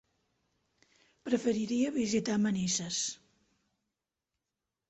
[1.29, 3.05] Preferiria visitar Manises.